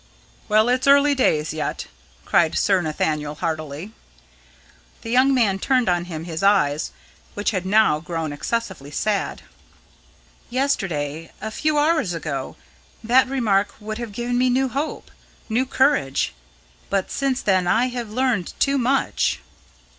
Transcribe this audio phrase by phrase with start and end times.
[0.49, 1.85] "Well, it's early days yet!"
[2.25, 3.91] cried Sir Nathaniel heartily.
[5.03, 6.91] The young man turned on him his eyes,
[7.35, 9.43] which had now grown excessively sad.
[10.49, 12.55] "Yesterday a few hours ago
[13.03, 15.11] that remark would have given me new hope
[15.47, 16.33] new courage;
[16.89, 19.39] but since then I have learned too much."